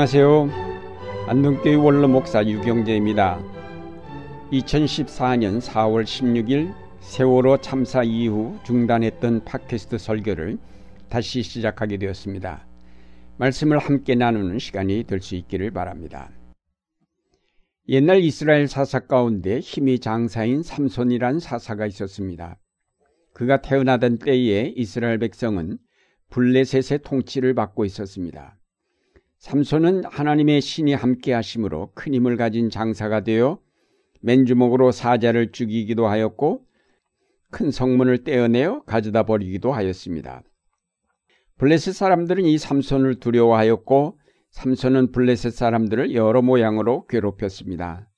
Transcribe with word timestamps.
안녕하세요. 0.00 0.48
안동교회 1.26 1.74
원로 1.74 2.08
목사 2.08 2.42
유경재입니다. 2.42 3.38
2014년 4.50 5.60
4월 5.60 6.04
16일 6.04 6.72
세월호 7.00 7.58
참사 7.58 8.02
이후 8.02 8.58
중단했던 8.64 9.44
팟캐스트 9.44 9.98
설교를 9.98 10.56
다시 11.10 11.42
시작하게 11.42 11.98
되었습니다. 11.98 12.66
말씀을 13.36 13.78
함께 13.78 14.14
나누는 14.14 14.58
시간이 14.58 15.04
될 15.04 15.20
수 15.20 15.34
있기를 15.34 15.70
바랍니다. 15.70 16.30
옛날 17.90 18.20
이스라엘 18.20 18.68
사사 18.68 19.00
가운데 19.00 19.60
힘이 19.60 19.98
장사인 19.98 20.62
삼손이란 20.62 21.40
사사가 21.40 21.84
있었습니다. 21.84 22.58
그가 23.34 23.60
태어나던 23.60 24.20
때에 24.20 24.72
이스라엘 24.76 25.18
백성은 25.18 25.76
블레셋의 26.30 27.00
통치를 27.04 27.52
받고 27.52 27.84
있었습니다. 27.84 28.59
삼손은 29.40 30.04
하나님의 30.04 30.60
신이 30.60 30.92
함께 30.92 31.32
하심으로 31.32 31.92
큰 31.94 32.12
힘을 32.12 32.36
가진 32.36 32.68
장사가 32.68 33.24
되어 33.24 33.58
맨주먹으로 34.20 34.92
사자를 34.92 35.50
죽이기도 35.50 36.06
하였고 36.06 36.66
큰 37.50 37.70
성문을 37.70 38.22
떼어내어 38.24 38.82
가져다 38.82 39.22
버리기도 39.22 39.72
하였습니다. 39.72 40.42
블레셋 41.56 41.94
사람들은 41.94 42.44
이 42.44 42.58
삼손을 42.58 43.18
두려워하였고 43.18 44.18
삼손은 44.50 45.12
블레셋 45.12 45.54
사람들을 45.54 46.14
여러 46.14 46.42
모양으로 46.42 47.06
괴롭혔습니다. 47.06 48.10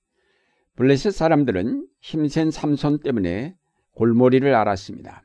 블레셋 0.75 1.13
사람들은 1.13 1.87
힘센 2.01 2.51
삼손 2.51 2.99
때문에 2.99 3.55
골머리를 3.95 4.53
앓았습니다. 4.53 5.23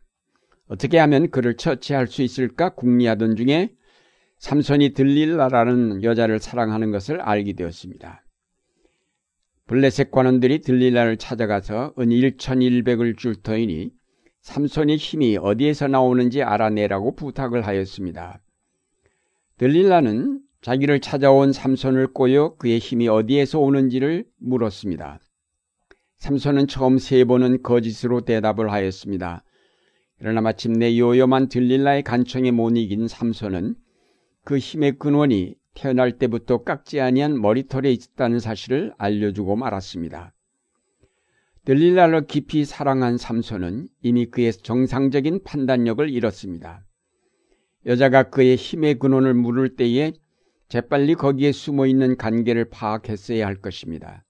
어떻게 0.67 1.00
하면 1.00 1.32
그를 1.32 1.58
처치할 1.58 2.06
수 2.06 2.22
있을까 2.22 2.70
궁리하던 2.76 3.36
중에 3.36 3.72
삼손이 4.38 4.93
들릴라라는 4.93 6.03
여자를 6.03 6.39
사랑하는 6.39 6.91
것을 6.91 7.21
알게 7.21 7.53
되었습니다. 7.53 8.23
블레셋 9.67 10.11
관원들이 10.11 10.61
들릴라를 10.61 11.17
찾아가서 11.17 11.93
은 11.99 12.09
1,100을 12.09 13.17
줄 13.17 13.35
터이니 13.35 13.91
삼손의 14.41 14.95
힘이 14.97 15.38
어디에서 15.38 15.88
나오는지 15.88 16.41
알아내라고 16.41 17.15
부탁을 17.15 17.67
하였습니다. 17.67 18.39
들릴라는 19.58 20.39
자기를 20.61 21.02
찾아온 21.02 21.52
삼손을 21.52 22.13
꼬여 22.13 22.55
그의 22.58 22.80
힘이 22.80 23.08
어디에서 23.09 23.59
오는지를 23.59 24.25
물었습니다. 24.38 25.19
삼손은 26.17 26.67
처음 26.67 26.97
세 26.97 27.25
번은 27.25 27.61
거짓으로 27.61 28.21
대답을 28.21 28.71
하였습니다. 28.71 29.43
그러나 30.17 30.41
마침내 30.41 30.97
요염한 30.97 31.49
들릴라의 31.49 32.03
간청에 32.03 32.52
못 32.52 32.75
이긴 32.75 33.08
삼손은 33.08 33.75
그 34.48 34.58
힘의 34.58 34.94
근원이 34.94 35.56
태어날 35.73 36.17
때부터 36.17 36.64
깎지 36.64 37.02
아니한 37.02 37.42
머리털에 37.42 37.92
있다는 37.92 38.40
사실을 38.40 38.94
알려주고 38.98 39.58
말았습니다. 39.58 40.34
들릴라를 41.66 42.28
깊이 42.28 42.64
사랑한 42.64 43.17
삼손은 43.17 43.89
이미 44.04 44.26
그의 44.28 44.54
정상적인 44.54 45.44
판단력을 45.44 46.09
잃었습니다. 46.09 46.86
여자가 47.88 48.30
그의 48.30 48.56
힘의 48.56 49.00
근원을 49.00 49.34
물을 49.34 49.76
때에 49.76 50.14
재빨리 50.70 51.16
거기에 51.16 51.52
숨어 51.52 51.86
있는 51.86 52.16
관계를 52.16 52.70
파악했어야 52.70 53.45
할 53.45 53.58
것입니다. 53.58 54.23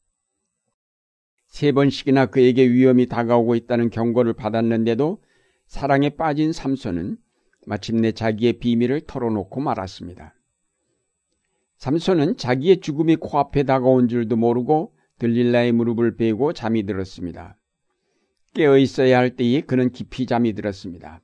세 1.46 1.72
번씩이나 1.72 2.26
그에게 2.26 2.68
위험이 2.68 3.06
다가오고 3.06 3.54
있다는 3.54 3.92
경고를 3.92 4.34
받았는데도 4.34 5.22
사랑에 5.68 6.09
빠진 6.09 6.53
삼손은 6.53 7.18
마침내 7.67 8.13
자기의 8.13 8.53
비밀을 8.53 9.01
털어놓고 9.01 9.59
말았습니다. 9.59 10.33
삼손은 11.79 12.38
자기의 12.38 12.79
죽음이 12.79 13.17
코앞에 13.17 13.63
다가온 13.63 14.07
줄도 14.07 14.38
모르고 14.38 14.94
들릴라의 15.19 15.73
무릎을 15.73 16.16
베고 16.16 16.53
잠이 16.53 16.85
들었습니다. 16.85 17.57
깨어 18.53 18.78
있어야 18.78 19.17
할 19.17 19.35
때에 19.35 19.61
그는 19.61 19.91
깊이 19.91 20.25
잠이 20.25 20.53
들었습니다. 20.53 21.22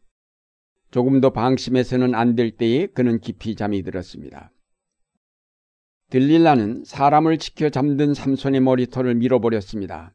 조금 0.92 1.22
더 1.22 1.32
방심해서는 1.32 2.14
안 2.14 2.36
될 2.36 2.52
때에 2.52 2.88
그는 2.88 3.20
깊이 3.20 3.56
잠이 3.56 3.82
들었습니다. 3.82 4.52
들릴라는 6.10 6.84
사람을 6.84 7.38
지켜 7.38 7.70
잠든 7.70 8.14
삼손의 8.14 8.60
머리털을 8.60 9.16
밀어버렸습니다. 9.16 10.14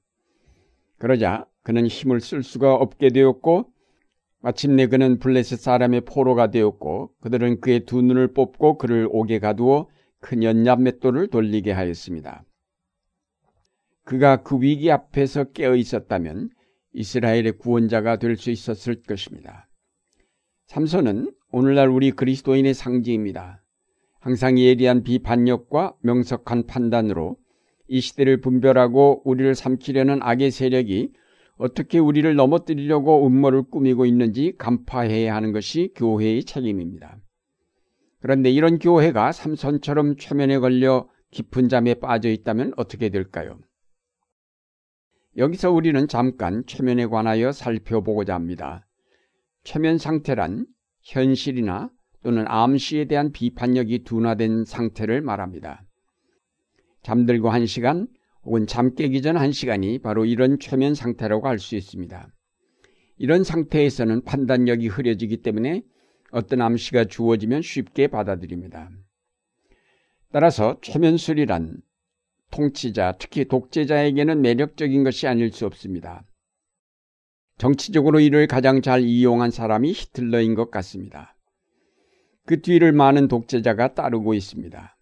그러자 0.99 1.47
그는 1.63 1.87
힘을 1.87 2.21
쓸 2.21 2.43
수가 2.43 2.75
없게 2.75 3.09
되었고 3.09 3.73
마침내 4.41 4.87
그는 4.87 5.19
블레셋 5.19 5.59
사람의 5.59 6.03
포로가 6.03 6.51
되었고 6.51 7.13
그들은 7.21 7.61
그의 7.61 7.81
두 7.81 8.03
눈을 8.03 8.33
뽑고 8.33 8.79
그를 8.79 9.09
옥에 9.11 9.39
가두어 9.39 9.89
큰 10.21 10.43
연납 10.43 10.81
맷돌을 10.83 11.29
돌리게 11.29 11.73
하였습니다. 11.73 12.45
그가 14.05 14.43
그 14.43 14.61
위기 14.61 14.91
앞에서 14.91 15.45
깨어 15.53 15.75
있었다면 15.75 16.51
이스라엘의 16.93 17.59
구원자가 17.59 18.17
될 18.17 18.37
수 18.37 18.51
있었을 18.51 19.03
것입니다. 19.03 19.69
삼손은 20.67 21.33
오늘날 21.51 21.89
우리 21.89 22.11
그리스도인의 22.13 22.75
상징입니다. 22.75 23.63
항상 24.21 24.59
예리한 24.59 25.03
비판력과 25.03 25.95
명석한 26.03 26.67
판단으로 26.67 27.37
이 27.89 28.01
시대를 28.01 28.41
분별하고 28.41 29.23
우리를 29.25 29.55
삼키려는 29.55 30.23
악의 30.23 30.51
세력이 30.51 31.13
어떻게 31.59 31.99
우리를 31.99 32.35
넘어뜨리려고 32.35 33.27
음모를 33.27 33.65
꾸미고 33.65 34.07
있는지 34.07 34.55
간파해야 34.57 35.35
하는 35.35 35.53
것이 35.53 35.93
교회의 35.95 36.45
책임입니다. 36.45 37.19
그런데 38.21 38.51
이런 38.51 38.79
교회가 38.79 39.33
삼손처럼 39.33 40.17
최면에 40.17 40.59
걸려 40.59 41.09
깊은 41.31 41.69
잠에 41.69 41.95
빠져 41.95 42.31
있다면 42.31 42.73
어떻게 42.77 43.11
될까요? 43.11 43.59
여기서 45.37 45.71
우리는 45.71 46.09
잠깐 46.09 46.65
최면에 46.67 47.07
관하여 47.07 47.53
살펴보고자 47.53 48.35
합니다. 48.35 48.87
최면 49.63 49.99
상태란 49.99 50.67
현실이나 51.03 51.91
또는 52.23 52.45
암시에 52.49 53.05
대한 53.07 53.31
비판력이 53.33 54.05
둔화된 54.05 54.65
상태를 54.65 55.23
말합니다. 55.23 55.85
잠들고 57.03 57.51
한 57.51 57.67
시간, 57.67 58.09
혹은 58.49 58.67
잠 58.67 58.95
깨기 58.95 59.21
전한 59.21 59.53
시간이 59.53 59.99
바로 59.99 60.25
이런 60.25 60.59
최면 60.59 60.95
상태라고 60.95 61.47
할 61.47 61.59
수 61.59 61.77
있습니다. 61.77 62.33
이런 63.19 63.45
상태에서는 63.45 64.25
판단력이 64.25 64.89
흐려지기 64.89 65.43
때문에 65.43 65.83
어떤 66.31 66.63
암시가 66.63 67.05
주어지면 67.05 67.61
쉽게 67.61 68.07
받아들입니다. 68.07 68.89
따라서 70.33 70.79
최면술이란 70.81 71.83
통치자, 72.51 73.17
특히 73.19 73.45
독재자에게는 73.45 74.41
매력적인 74.41 75.05
것이 75.05 75.27
아닐 75.27 75.53
수 75.53 75.67
없습니다. 75.67 76.25
정치적으로 77.59 78.19
이를 78.19 78.47
가장 78.47 78.81
잘 78.81 79.03
이용한 79.03 79.51
사람이 79.51 79.93
히틀러인 79.93 80.55
것 80.55 80.71
같습니다. 80.71 81.37
그 82.47 82.63
뒤를 82.63 82.93
많은 82.93 83.29
독재자가 83.29 83.93
따르고 83.93 84.33
있습니다. 84.33 84.97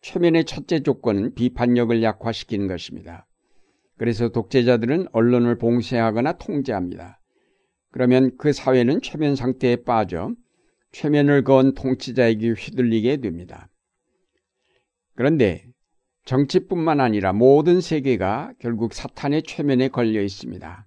최면의 0.00 0.44
첫째 0.44 0.80
조건은 0.82 1.34
비판력을 1.34 2.02
약화시키는 2.02 2.66
것입니다. 2.68 3.26
그래서 3.98 4.30
독재자들은 4.30 5.08
언론을 5.12 5.58
봉쇄하거나 5.58 6.32
통제합니다. 6.38 7.20
그러면 7.90 8.30
그 8.38 8.52
사회는 8.52 9.02
최면 9.02 9.36
상태에 9.36 9.76
빠져 9.76 10.34
최면을 10.92 11.44
거은 11.44 11.74
통치자에게 11.74 12.52
휘둘리게 12.52 13.18
됩니다. 13.18 13.68
그런데 15.14 15.66
정치뿐만 16.24 17.00
아니라 17.00 17.32
모든 17.32 17.80
세계가 17.80 18.54
결국 18.58 18.94
사탄의 18.94 19.42
최면에 19.42 19.88
걸려 19.88 20.22
있습니다. 20.22 20.86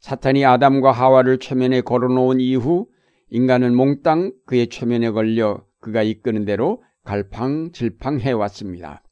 사탄이 0.00 0.44
아담과 0.44 0.92
하와를 0.92 1.38
최면에 1.38 1.80
걸어놓은 1.82 2.40
이후 2.40 2.88
인간은 3.30 3.74
몽땅 3.74 4.32
그의 4.46 4.68
최면에 4.68 5.10
걸려 5.10 5.64
그가 5.80 6.02
이끄는 6.02 6.44
대로 6.44 6.82
갈팡질팡해 7.04 8.32
왔습니다. 8.32 9.02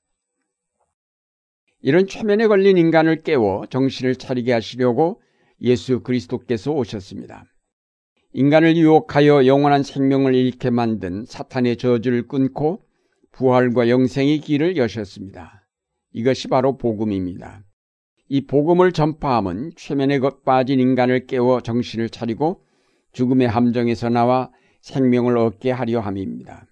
이런 1.80 2.06
최면에 2.06 2.46
걸린 2.46 2.78
인간을 2.78 3.22
깨워 3.22 3.66
정신을 3.66 4.16
차리게 4.16 4.52
하시려고 4.52 5.20
예수 5.60 6.00
그리스도께서 6.00 6.72
오셨습니다. 6.72 7.44
인간을 8.32 8.76
유혹하여 8.76 9.46
영원한 9.46 9.82
생명을 9.82 10.34
잃게 10.34 10.70
만든 10.70 11.26
사탄의 11.26 11.76
저주를 11.76 12.28
끊고 12.28 12.82
부활과 13.32 13.88
영생의 13.88 14.38
길을 14.40 14.76
여셨습니다. 14.76 15.68
이것이 16.12 16.48
바로 16.48 16.76
복음입니다. 16.76 17.62
이 18.28 18.46
복음을 18.46 18.92
전파함은 18.92 19.72
최면에 19.76 20.20
빠진 20.44 20.80
인간을 20.80 21.26
깨워 21.26 21.60
정신을 21.60 22.08
차리고 22.08 22.64
죽음의 23.12 23.48
함정에서 23.48 24.08
나와 24.08 24.50
생명을 24.80 25.36
얻게 25.36 25.70
하려 25.70 26.00
함입니다. 26.00 26.66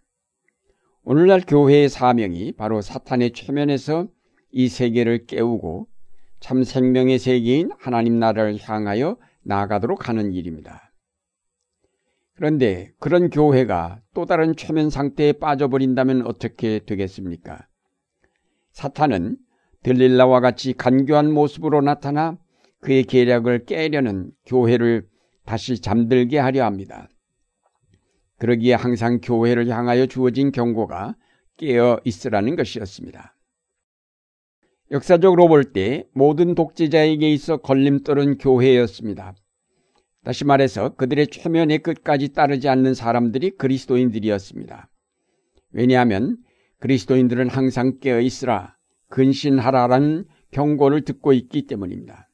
오늘날 1.02 1.40
교회의 1.40 1.88
사명이 1.88 2.52
바로 2.52 2.82
사탄의 2.82 3.32
최면에서 3.32 4.08
이 4.52 4.68
세계를 4.68 5.26
깨우고 5.26 5.88
참 6.40 6.62
생명의 6.62 7.18
세계인 7.18 7.70
하나님 7.78 8.18
나라를 8.18 8.58
향하여 8.60 9.16
나아가도록 9.42 10.08
하는 10.08 10.32
일입니다. 10.32 10.92
그런데 12.34 12.92
그런 12.98 13.30
교회가 13.30 14.00
또 14.14 14.26
다른 14.26 14.56
최면 14.56 14.90
상태에 14.90 15.32
빠져버린다면 15.32 16.26
어떻게 16.26 16.80
되겠습니까? 16.80 17.66
사탄은 18.72 19.36
들릴라와 19.82 20.40
같이 20.40 20.74
간교한 20.74 21.32
모습으로 21.32 21.80
나타나 21.80 22.38
그의 22.80 23.04
계략을 23.04 23.64
깨려는 23.64 24.32
교회를 24.46 25.06
다시 25.44 25.80
잠들게 25.80 26.38
하려 26.38 26.64
합니다. 26.64 27.08
그러기에 28.40 28.72
항상 28.74 29.20
교회를 29.20 29.68
향하여 29.68 30.06
주어진 30.06 30.50
경고가 30.50 31.14
깨어 31.58 32.00
있으라는 32.04 32.56
것이었습니다. 32.56 33.36
역사적으로 34.90 35.46
볼 35.46 35.72
때 35.72 36.08
모든 36.14 36.54
독재자에게 36.54 37.30
있어 37.30 37.58
걸림돌은 37.58 38.38
교회였습니다. 38.38 39.34
다시 40.24 40.46
말해서 40.46 40.94
그들의 40.96 41.28
최면의 41.28 41.80
끝까지 41.80 42.30
따르지 42.30 42.68
않는 42.68 42.94
사람들이 42.94 43.50
그리스도인들이었습니다. 43.50 44.88
왜냐하면 45.72 46.38
그리스도인들은 46.78 47.50
항상 47.50 47.98
깨어 48.00 48.20
있으라, 48.20 48.74
근신하라라는 49.10 50.24
경고를 50.50 51.02
듣고 51.02 51.34
있기 51.34 51.66
때문입니다. 51.66 52.29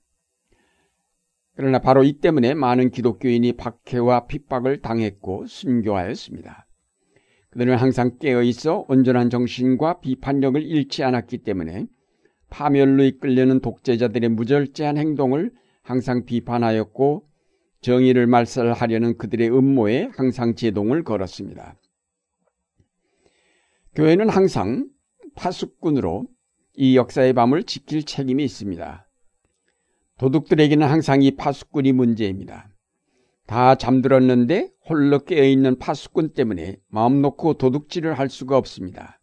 그러나 1.57 1.79
바로 1.79 2.05
이 2.05 2.13
때문에 2.13 2.55
많은 2.55 2.91
기독교인이 2.91 3.55
박해와 3.55 4.27
핍박을 4.27 4.83
당했고 4.83 5.47
순교하였습니다. 5.47 6.67
그들은 7.51 7.77
항상 7.77 8.19
깨어 8.19 8.43
있어 8.43 8.85
온전한 8.89 9.31
정신과 9.31 10.01
비판력을 10.01 10.63
잃지 10.63 11.03
않았기 11.03 11.39
때문에 11.39 11.87
파멸로 12.51 13.05
이끌려는 13.05 13.61
독재자들의 13.61 14.29
무절제한 14.31 14.99
행동을 14.99 15.53
항상 15.83 16.27
비판하였고 16.27 17.27
정의를 17.81 18.27
말살하려는 18.27 19.17
그들의 19.17 19.51
음모에 19.51 20.11
항상 20.15 20.55
제동을 20.55 21.05
걸었습니다. 21.05 21.77
교회는 23.95 24.29
항상 24.29 24.91
파수꾼으로 25.37 26.27
이 26.75 26.97
역사의 26.99 27.33
밤을 27.33 27.63
지킬 27.63 28.03
책임이 28.03 28.45
있습니다. 28.45 29.06
도둑들에게는 30.19 30.87
항상 30.87 31.23
이 31.23 31.37
파수꾼이 31.37 31.93
문제입니다. 31.93 32.71
다 33.47 33.75
잠들었는데 33.75 34.71
홀로 34.89 35.19
깨어있는 35.21 35.79
파수꾼 35.79 36.31
때문에 36.31 36.79
마음 36.89 37.21
놓고 37.21 37.55
도둑질을 37.55 38.19
할 38.19 38.31
수가 38.31 38.57
없습니다. 38.57 39.21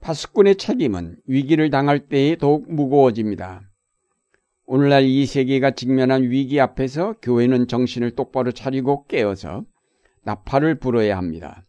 파수꾼의 0.00 0.56
책임은 0.56 1.16
위기를 1.26 1.70
당할 1.70 2.08
때에 2.08 2.36
더욱 2.36 2.72
무거워집니다. 2.72 3.62
오늘날 4.66 5.04
이 5.04 5.26
세계가 5.26 5.72
직면한 5.72 6.22
위기 6.22 6.60
앞에서 6.60 7.14
교회는 7.20 7.66
정신을 7.66 8.12
똑바로 8.12 8.52
차리고 8.52 9.04
깨어서 9.06 9.64
나팔을 10.22 10.78
불어야 10.78 11.18
합니다. 11.18 11.66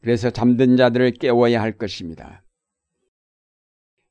그래서 0.00 0.30
잠든 0.30 0.76
자들을 0.76 1.12
깨워야 1.12 1.60
할 1.60 1.72
것입니다. 1.72 2.43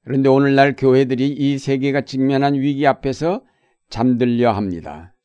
그런데 0.04 0.30
오늘날 0.30 0.76
교회들이 0.76 1.30
이 1.30 1.58
세계가 1.58 2.02
직면한 2.02 2.56
위기 2.56 2.86
앞에서 2.86 3.44
잠들려 3.90 4.52
합니다. 4.52 5.16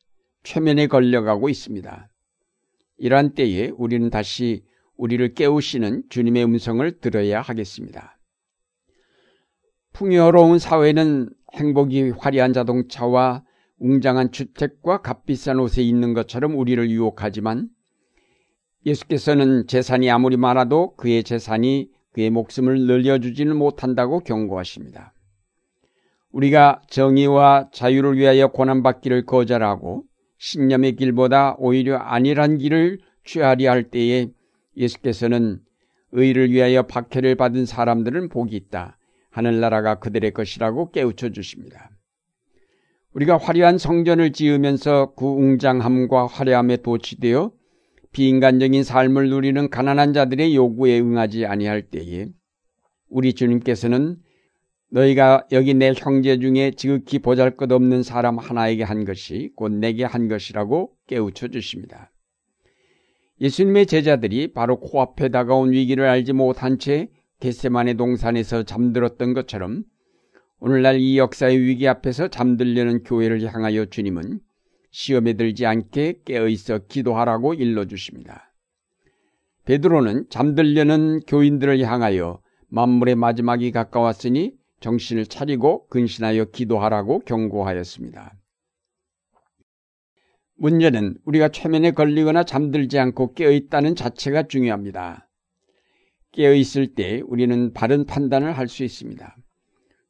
최면에 0.43 0.87
걸려가고 0.87 1.49
있습니다. 1.49 2.09
이러한 2.97 3.33
때에 3.33 3.71
우리는 3.77 4.09
다시 4.09 4.63
우리를 4.95 5.33
깨우시는 5.33 6.03
주님의 6.09 6.43
음성을 6.45 6.99
들어야 6.99 7.41
하겠습니다. 7.41 8.19
풍요로운 9.93 10.59
사회는 10.59 11.29
행복이 11.53 12.11
화려한 12.11 12.53
자동차와 12.53 13.43
웅장한 13.79 14.31
주택과 14.31 15.01
값비싼 15.01 15.59
옷에 15.59 15.81
있는 15.81 16.13
것처럼 16.13 16.57
우리를 16.57 16.89
유혹하지만 16.89 17.69
예수께서는 18.85 19.67
재산이 19.67 20.09
아무리 20.09 20.37
많아도 20.37 20.95
그의 20.95 21.23
재산이 21.23 21.89
그의 22.13 22.29
목숨을 22.29 22.81
늘려주지는 22.81 23.55
못한다고 23.55 24.19
경고하십니다. 24.19 25.13
우리가 26.31 26.81
정의와 26.89 27.69
자유를 27.71 28.17
위하여 28.17 28.47
고난받기를 28.49 29.25
거절하고 29.25 30.03
신념의 30.37 30.95
길보다 30.95 31.55
오히려 31.57 31.97
안일한 31.97 32.57
길을 32.57 32.99
취하려 33.25 33.71
할 33.71 33.83
때에 33.83 34.27
예수께서는 34.77 35.59
의를 36.11 36.51
위하여 36.51 36.83
박해를 36.83 37.35
받은 37.35 37.65
사람들은 37.65 38.29
복이 38.29 38.55
있다. 38.55 38.97
하늘나라가 39.29 39.95
그들의 39.95 40.31
것이라고 40.31 40.91
깨우쳐 40.91 41.29
주십니다. 41.29 41.91
우리가 43.13 43.37
화려한 43.37 43.77
성전을 43.77 44.31
지으면서 44.31 45.13
그 45.15 45.25
웅장함과 45.25 46.27
화려함에 46.27 46.77
도취되어 46.77 47.51
비인간적인 48.11 48.83
삶을 48.83 49.29
누리는 49.29 49.69
가난한 49.69 50.13
자들의 50.13 50.55
요구에 50.55 50.99
응하지 50.99 51.45
아니할 51.45 51.83
때에 51.83 52.27
우리 53.09 53.33
주님께서는 53.33 54.17
너희가 54.91 55.45
여기 55.51 55.73
내 55.75 55.93
형제 55.95 56.39
중에 56.39 56.71
지극히 56.71 57.19
보잘것없는 57.19 58.01
사람 58.01 58.39
하나에게 58.39 58.83
한 58.83 59.05
것이 59.05 59.51
곧 59.55 59.71
내게 59.71 60.03
한 60.03 60.27
것이라고 60.27 60.91
깨우쳐 61.07 61.49
주십니다. 61.49 62.11
예수님의 63.41 63.85
제자들이 63.85 64.53
바로 64.53 64.79
코앞에 64.79 65.29
다가온 65.29 65.71
위기를 65.71 66.05
알지 66.05 66.33
못한 66.33 66.79
채 66.79 67.09
겟세만의 67.39 67.95
동산에서 67.95 68.63
잠들었던 68.63 69.33
것처럼 69.33 69.83
오늘날 70.59 70.99
이 70.99 71.17
역사의 71.17 71.61
위기 71.61 71.87
앞에서 71.87 72.27
잠들려는 72.27 73.03
교회를 73.03 73.41
향하여 73.43 73.85
주님은 73.85 74.41
시험에 74.91 75.33
들지 75.33 75.65
않게 75.65 76.21
깨어있어 76.25 76.79
기도하라고 76.87 77.53
일러주십니다. 77.53 78.53
베드로는 79.65 80.29
잠들려는 80.29 81.21
교인들을 81.27 81.79
향하여 81.81 82.41
만물의 82.69 83.15
마지막이 83.15 83.71
가까웠으니 83.71 84.53
정신을 84.79 85.25
차리고 85.25 85.87
근신하여 85.87 86.45
기도하라고 86.45 87.19
경고하였습니다. 87.19 88.33
문제는 90.55 91.17
우리가 91.25 91.49
최면에 91.49 91.91
걸리거나 91.91 92.43
잠들지 92.43 92.99
않고 92.99 93.33
깨어있다는 93.33 93.95
자체가 93.95 94.43
중요합니다. 94.43 95.29
깨어있을 96.31 96.95
때 96.95 97.21
우리는 97.25 97.73
바른 97.73 98.05
판단을 98.05 98.57
할 98.57 98.67
수 98.67 98.83
있습니다. 98.83 99.35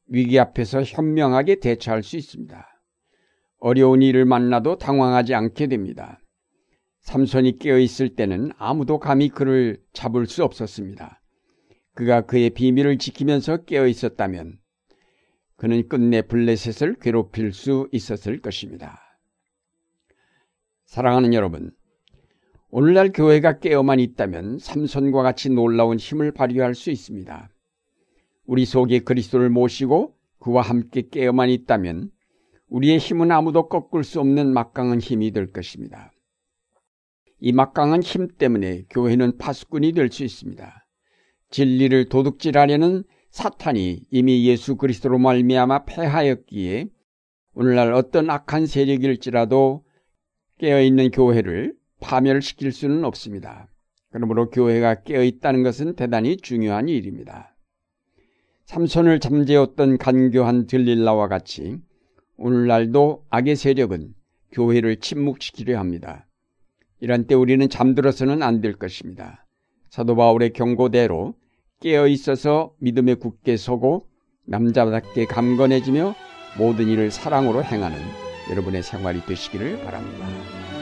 위기 0.07 0.39
앞에서 0.39 0.83
현명하게 0.83 1.59
대처할 1.59 2.03
수 2.03 2.17
있습니다. 2.17 2.68
어려운 3.59 4.01
일을 4.01 4.25
만나도 4.25 4.77
당황하지 4.77 5.33
않게 5.33 5.67
됩니다. 5.67 6.19
삼손이 7.01 7.59
깨어있을 7.59 8.15
때는 8.15 8.51
아무도 8.57 8.99
감히 8.99 9.29
그를 9.29 9.81
잡을 9.93 10.25
수 10.25 10.43
없었습니다. 10.43 11.21
그가 11.93 12.21
그의 12.21 12.51
비밀을 12.51 12.97
지키면서 12.97 13.65
깨어있었다면 13.65 14.57
그는 15.57 15.87
끝내 15.89 16.21
블레셋을 16.21 16.95
괴롭힐 17.01 17.51
수 17.51 17.89
있었을 17.91 18.41
것입니다. 18.41 19.01
사랑하는 20.85 21.33
여러분, 21.33 21.71
오늘날 22.69 23.11
교회가 23.11 23.59
깨어만 23.59 23.99
있다면 23.99 24.59
삼손과 24.59 25.21
같이 25.21 25.49
놀라운 25.49 25.97
힘을 25.97 26.31
발휘할 26.31 26.75
수 26.75 26.91
있습니다. 26.91 27.49
우리 28.45 28.65
속에 28.65 28.99
그리스도를 28.99 29.49
모시고 29.49 30.15
그와 30.39 30.61
함께 30.61 31.09
깨어만 31.09 31.49
있다면 31.49 32.11
우리의 32.69 32.97
힘은 32.97 33.31
아무도 33.31 33.67
꺾을 33.67 34.03
수 34.03 34.19
없는 34.19 34.53
막강한 34.53 34.99
힘이 34.99 35.31
될 35.31 35.51
것입니다. 35.51 36.11
이 37.39 37.51
막강한 37.51 38.03
힘 38.03 38.27
때문에 38.27 38.83
교회는 38.89 39.37
파수꾼이 39.37 39.93
될 39.93 40.11
수 40.11 40.23
있습니다. 40.23 40.85
진리를 41.51 42.09
도둑질하려는 42.09 43.03
사탄이 43.31 44.05
이미 44.11 44.47
예수 44.47 44.75
그리스도로 44.75 45.17
말미암아 45.19 45.85
패하였기에 45.85 46.87
오늘날 47.53 47.93
어떤 47.93 48.29
악한 48.29 48.65
세력일지라도 48.67 49.83
깨어있는 50.59 51.11
교회를 51.11 51.73
파멸시킬 52.01 52.71
수는 52.71 53.03
없습니다. 53.05 53.67
그러므로 54.11 54.49
교회가 54.49 55.03
깨어있다는 55.03 55.63
것은 55.63 55.95
대단히 55.95 56.37
중요한 56.37 56.87
일입니다. 56.87 57.55
삼손을 58.65 59.19
잠재웠던 59.19 59.97
간교한 59.97 60.67
들릴라와 60.67 61.27
같이 61.27 61.77
오늘날도 62.39 63.25
악의 63.29 63.55
세력은 63.57 64.13
교회를 64.53 64.97
침묵시키려 64.97 65.77
합니다. 65.77 66.25
이런 67.01 67.27
때 67.27 67.35
우리는 67.35 67.67
잠들어서는 67.67 68.41
안 68.41 68.61
될 68.61 68.73
것입니다. 68.73 69.45
사도 69.89 70.15
바울의 70.15 70.53
경고대로 70.53 71.35
깨어 71.81 72.07
있어서 72.07 72.73
믿음에 72.79 73.15
굳게 73.15 73.57
서고 73.57 74.07
남자답게 74.45 75.25
감건해지며 75.25 76.15
모든 76.57 76.87
일을 76.87 77.11
사랑으로 77.11 77.63
행하는 77.63 77.97
여러분의 78.49 78.83
생활이 78.83 79.21
되시기를 79.25 79.83
바랍니다. 79.83 80.78